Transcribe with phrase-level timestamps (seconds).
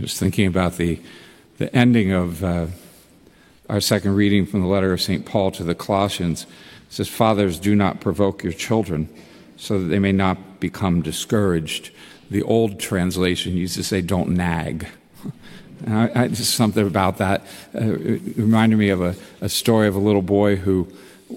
[0.00, 0.98] Just thinking about the,
[1.58, 2.68] the ending of uh,
[3.68, 5.26] our second reading from the letter of St.
[5.26, 6.44] Paul to the Colossians.
[6.44, 9.10] It says, Fathers, do not provoke your children
[9.58, 11.90] so that they may not become discouraged.
[12.30, 14.88] The old translation used to say, don't nag.
[15.86, 17.42] I, I, just something about that
[17.74, 20.88] uh, reminded me of a, a, story of a little boy who,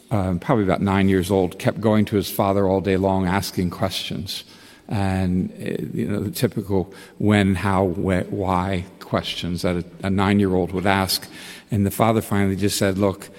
[0.09, 3.71] uh, probably about nine years old, kept going to his father all day long asking
[3.71, 4.45] questions
[4.88, 10.88] and uh, you know the typical when, how, why questions that a, a nine-year-old would
[10.88, 11.30] ask.
[11.70, 13.30] And the father finally just said, "Look,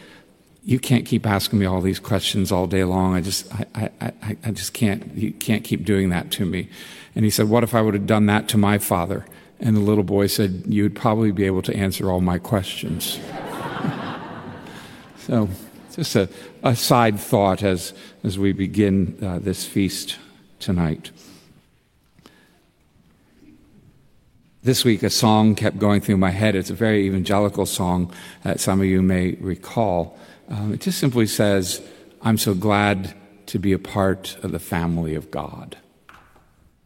[0.64, 3.14] you can't keep asking me all these questions all day long.
[3.14, 5.14] I just, I, I, I just can't.
[5.14, 6.68] You can't keep doing that to me."
[7.14, 9.26] And he said, "What if I would have done that to my father?"
[9.60, 13.18] And the little boy said, "You'd probably be able to answer all my questions."
[15.18, 15.48] so,
[15.94, 16.28] just a,
[16.62, 20.18] a, side thought as as we begin uh, this feast
[20.58, 21.10] tonight.
[24.64, 26.54] This week, a song kept going through my head.
[26.54, 28.10] It's a very evangelical song
[28.44, 30.18] that some of you may recall.
[30.48, 31.86] Um, it just simply says,
[32.22, 33.14] I'm so glad
[33.48, 35.76] to be a part of the family of God.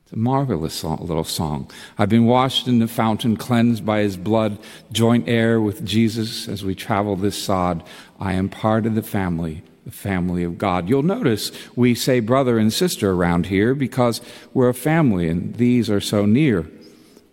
[0.02, 1.70] It's a marvelous song, little song.
[1.96, 4.58] I've been washed in the fountain, cleansed by his blood,
[4.90, 7.84] joint heir with Jesus as we travel this sod.
[8.18, 10.88] I am part of the family, the family of God.
[10.88, 14.20] You'll notice we say brother and sister around here because
[14.52, 16.68] we're a family and these are so near.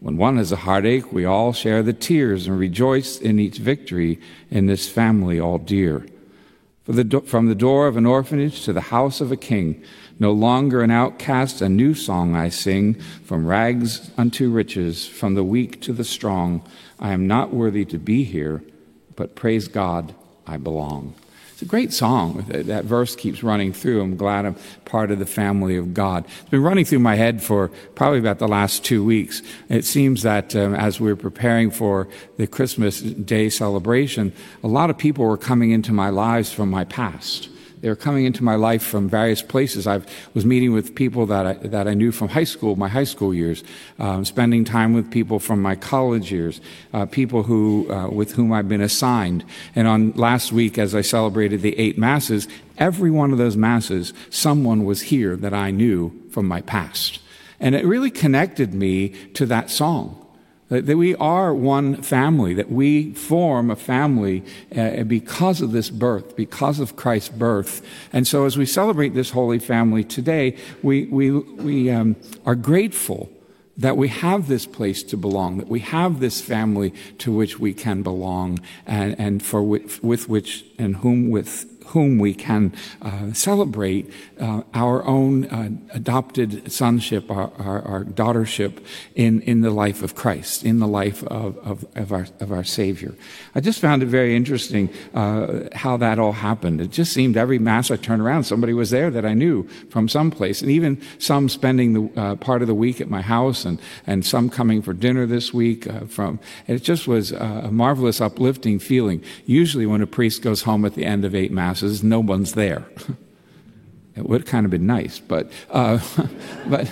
[0.05, 4.19] When one has a heartache, we all share the tears and rejoice in each victory
[4.51, 6.05] in this family all dear.
[6.83, 9.83] From the door of an orphanage to the house of a king,
[10.19, 15.43] no longer an outcast, a new song I sing, from rags unto riches, from the
[15.43, 16.61] weak to the strong.
[16.99, 18.61] I am not worthy to be here,
[19.15, 20.13] but praise God,
[20.45, 21.15] I belong.
[21.55, 22.43] It's a great song.
[22.49, 24.01] That verse keeps running through.
[24.01, 26.25] I'm glad I'm part of the family of God.
[26.25, 29.41] It's been running through my head for probably about the last two weeks.
[29.69, 34.33] It seems that um, as we we're preparing for the Christmas Day celebration,
[34.65, 37.47] a lot of people were coming into my lives from my past.
[37.81, 39.85] They were coming into my life from various places.
[39.85, 40.01] I
[40.33, 43.33] was meeting with people that I, that I knew from high school, my high school
[43.33, 43.63] years,
[43.99, 46.61] um, spending time with people from my college years,
[46.93, 49.43] uh, people who, uh, with whom I've been assigned.
[49.75, 52.47] And on last week, as I celebrated the eight masses,
[52.77, 57.19] every one of those masses, someone was here that I knew from my past.
[57.59, 60.24] And it really connected me to that song.
[60.69, 64.43] That we are one family, that we form a family
[64.75, 67.85] uh, because of this birth, because of Christ's birth.
[68.11, 72.15] And so as we celebrate this holy family today, we, we, we um,
[72.47, 73.29] are grateful
[73.77, 77.73] that we have this place to belong, that we have this family to which we
[77.73, 83.31] can belong, and, and for with, with which and whom with whom we can uh,
[83.33, 88.83] celebrate uh, our own uh, adopted sonship, our, our, our, daughtership
[89.15, 92.63] in, in the life of Christ, in the life of, of, of, our, of our
[92.63, 93.15] Savior.
[93.53, 96.81] I just found it very interesting uh, how that all happened.
[96.81, 100.09] It just seemed every Mass I turned around, somebody was there that I knew from
[100.09, 103.63] some place, and even some spending the uh, part of the week at my house,
[103.63, 106.39] and, and some coming for dinner this week uh, from.
[106.67, 109.23] It just was a marvelous, uplifting feeling.
[109.45, 112.85] Usually, when a priest goes home at the end of eight Masses, no one's there.
[114.15, 115.99] it would have kind of been nice, but, uh,
[116.67, 116.89] but,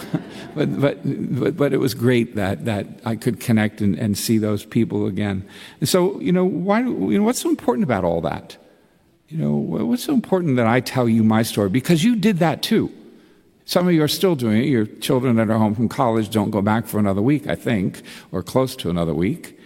[0.56, 4.38] but, but, but, but, it was great that, that I could connect and, and see
[4.38, 5.48] those people again.
[5.80, 8.58] And so, you know, why, you know, what's so important about all that?
[9.30, 11.70] You know, what's so important that I tell you my story?
[11.70, 12.92] Because you did that too.
[13.66, 14.66] Some of you are still doing it.
[14.66, 18.02] Your children that are home from college don't go back for another week, I think,
[18.32, 19.58] or close to another week.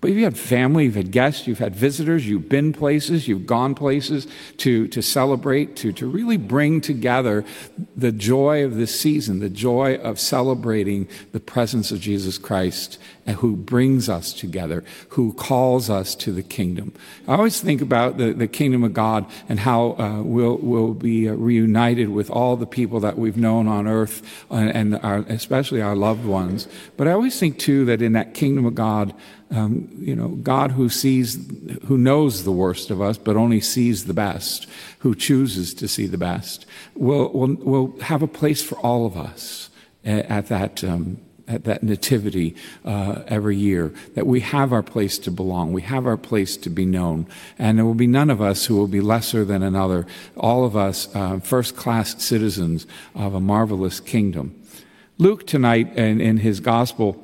[0.00, 3.46] But if you've had family, you've had guests, you've had visitors, you've been places, you've
[3.46, 4.26] gone places
[4.58, 7.44] to, to celebrate, to, to really bring together
[7.96, 13.36] the joy of this season, the joy of celebrating the presence of Jesus Christ and
[13.36, 16.92] who brings us together, who calls us to the kingdom.
[17.26, 21.28] I always think about the, the kingdom of God and how uh, we'll, we'll be
[21.28, 25.80] uh, reunited with all the people that we've known on earth and, and our, especially
[25.80, 26.68] our loved ones.
[26.96, 29.14] But I always think too that in that kingdom of God,
[29.50, 31.38] um, you know, God who sees,
[31.86, 34.66] who knows the worst of us, but only sees the best,
[35.00, 39.16] who chooses to see the best, will, will, will have a place for all of
[39.16, 39.70] us
[40.04, 41.18] at, at that, um,
[41.48, 42.54] at that nativity
[42.84, 46.70] uh, every year, that we have our place to belong, we have our place to
[46.70, 47.26] be known,
[47.58, 50.06] and there will be none of us who will be lesser than another.
[50.36, 54.60] All of us, uh, first class citizens of a marvelous kingdom.
[55.18, 57.22] Luke tonight in, in his gospel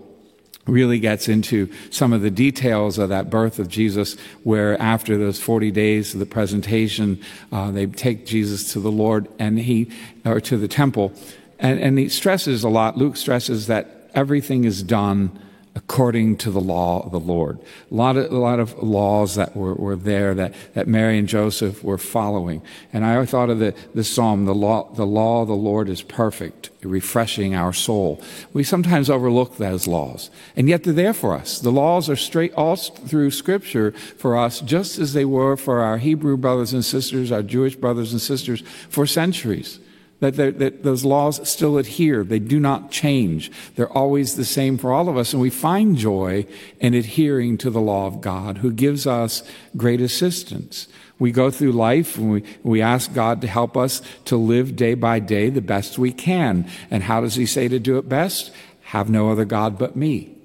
[0.67, 5.41] really gets into some of the details of that birth of Jesus, where after those
[5.41, 7.21] 40 days of the presentation,
[7.51, 9.91] uh, they take Jesus to the Lord and he,
[10.25, 11.13] or to the temple.
[11.59, 15.39] And, and he stresses a lot, Luke stresses that everything is done
[15.75, 17.59] according to the law of the Lord.
[17.91, 21.27] A lot of, a lot of laws that were, were there that, that Mary and
[21.27, 22.61] Joseph were following.
[22.93, 26.03] And I thought of the, the psalm, the law, the law of the Lord is
[26.03, 28.21] perfect, refreshing our soul.
[28.53, 31.59] We sometimes overlook those laws, and yet they're there for us.
[31.59, 35.99] The laws are straight all through Scripture for us, just as they were for our
[35.99, 39.79] Hebrew brothers and sisters, our Jewish brothers and sisters for centuries
[40.23, 42.25] that, that those laws still adhere.
[42.25, 43.51] They do not change.
[43.75, 45.33] They're always the same for all of us.
[45.33, 46.47] And we find joy
[46.81, 49.43] in adhering to the law of God, who gives us
[49.77, 50.89] great assistance.
[51.19, 54.95] We go through life and we, we ask God to help us to live day
[54.95, 56.69] by day the best we can.
[56.91, 58.53] And how does He say to do it best?
[58.83, 60.37] Have no other God but me.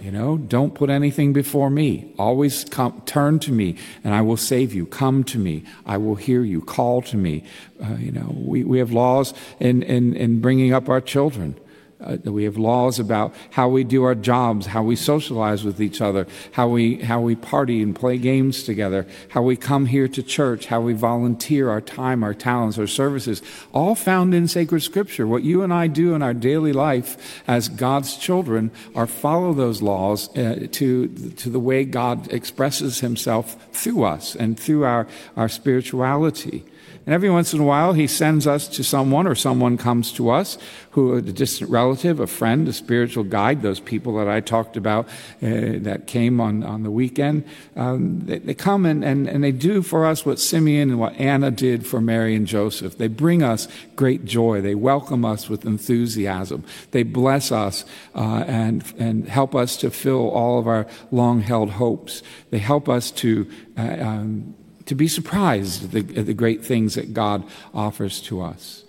[0.00, 2.14] You know, don't put anything before me.
[2.18, 4.86] Always come, turn to me and I will save you.
[4.86, 5.64] Come to me.
[5.86, 6.60] I will hear you.
[6.60, 7.44] Call to me.
[7.82, 11.58] Uh, you know, we, we have laws in, in, in bringing up our children.
[12.00, 16.00] Uh, we have laws about how we do our jobs, how we socialize with each
[16.00, 20.22] other, how we, how we party and play games together, how we come here to
[20.22, 23.42] church, how we volunteer our time, our talents, our services,
[23.72, 25.26] all found in sacred scripture.
[25.26, 29.82] What you and I do in our daily life as God's children are follow those
[29.82, 35.48] laws uh, to, to the way God expresses himself through us and through our, our
[35.48, 36.64] spirituality.
[37.06, 40.30] And every once in a while, he sends us to someone, or someone comes to
[40.30, 40.58] us
[40.98, 45.06] who a distant relative, a friend, a spiritual guide, those people that I talked about
[45.40, 47.44] uh, that came on, on the weekend.
[47.76, 51.14] Um, they, they, come and, and, and they do for us what Simeon and what
[51.14, 52.98] Anna did for Mary and Joseph.
[52.98, 54.60] They bring us great joy.
[54.60, 56.64] They welcome us with enthusiasm.
[56.90, 61.70] They bless us uh, and, and help us to fill all of our long held
[61.70, 62.22] hopes.
[62.50, 63.48] They help us to.
[63.76, 64.54] Uh, um,
[64.88, 67.44] to be surprised at the, at the great things that God
[67.74, 68.84] offers to us.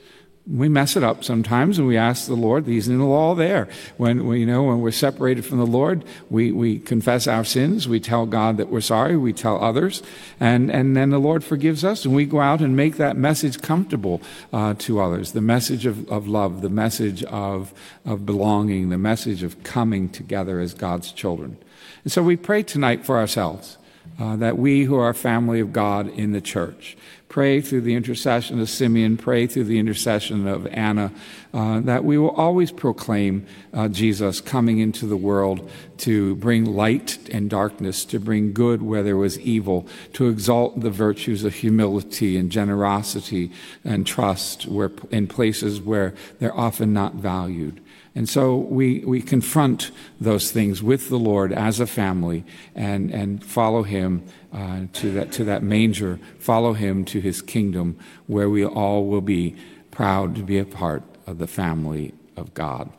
[0.48, 3.68] We mess it up sometimes and we ask the Lord, He's in the law there.
[3.98, 7.88] When we, you know, when we're separated from the Lord, we, we confess our sins,
[7.88, 10.01] we tell God that we're sorry, we tell others,
[10.40, 13.62] and, and then the Lord forgives us and we go out and make that message
[13.62, 14.22] comfortable
[14.54, 15.34] uh, to others.
[15.34, 17.74] The message of, of love, the message of,
[18.06, 21.57] of belonging, the message of coming together as God's children.
[22.06, 23.78] And so we pray tonight for ourselves
[24.19, 26.98] uh, that we who are family of God in the church
[27.30, 31.12] pray through the intercession of Simeon, pray through the intercession of Anna,
[31.54, 37.30] uh, that we will always proclaim uh, Jesus coming into the world to bring light
[37.31, 42.36] and darkness, to bring good where there was evil, to exalt the virtues of humility
[42.36, 43.51] and generosity
[43.83, 47.80] and trust where, in places where they're often not valued.
[48.16, 52.44] And so we, we confront those things with the Lord as a family
[52.76, 57.98] and, and follow Him uh, to, that, to that manger, follow Him to His kingdom
[58.28, 59.56] where we all will be
[59.92, 62.92] proud to be a part of the family of God.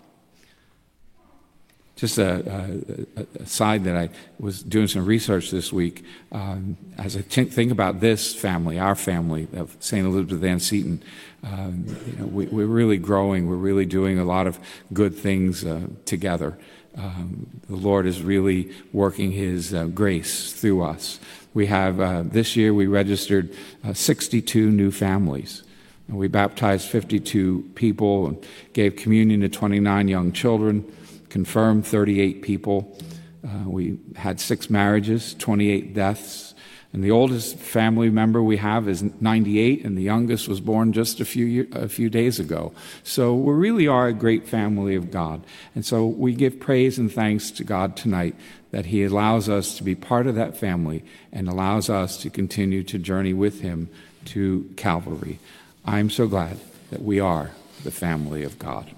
[2.01, 2.81] Just a,
[3.19, 4.09] a, a, side that I
[4.39, 6.03] was doing some research this week
[6.33, 10.07] um, as I think about this family, our family of St.
[10.07, 11.03] Elizabeth Ann Seton.
[11.45, 13.51] Um, you know, we, are really growing.
[13.51, 14.59] We're really doing a lot of
[14.95, 16.57] good things uh, together.
[16.97, 21.21] Um, the Lord is really working His uh, grace through us.
[21.53, 23.55] We have uh, this year we registered
[23.85, 25.65] uh, 62 new families.
[26.09, 30.91] And We baptized 52 people and gave communion to 29 young children
[31.31, 32.99] confirmed 38 people.
[33.45, 36.55] Uh, we had six marriages, 28 deaths.
[36.93, 41.21] And the oldest family member we have is 98, and the youngest was born just
[41.21, 42.73] a few, year, a few days ago.
[43.05, 45.43] So we really are a great family of God.
[45.77, 48.35] And so we give praise and thanks to God tonight
[48.73, 52.83] that He allows us to be part of that family and allows us to continue
[52.85, 53.89] to journey with Him
[54.27, 55.39] to Calvary.
[55.85, 56.59] I'm so glad
[56.91, 57.53] that we are
[57.85, 58.91] the family of God.